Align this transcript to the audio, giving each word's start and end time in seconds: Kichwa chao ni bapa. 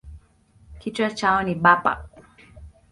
Kichwa 0.79 1.09
chao 1.19 1.43
ni 1.43 1.55
bapa. 1.63 1.91